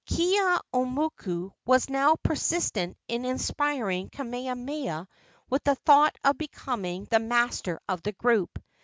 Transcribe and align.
Keeaumoku 0.09 1.51
was 1.63 1.87
now 1.87 2.15
persistent 2.23 2.97
in 3.07 3.23
inspiring 3.23 4.09
Kamehameha 4.09 5.07
with 5.47 5.63
the 5.63 5.75
thought 5.75 6.15
of 6.23 6.39
becoming 6.39 7.05
the 7.11 7.19
master 7.19 7.79
of 7.87 8.01
the 8.01 8.13
group. 8.13 8.57